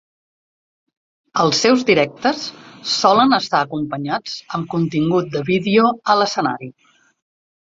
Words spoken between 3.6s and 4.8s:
acompanyats amb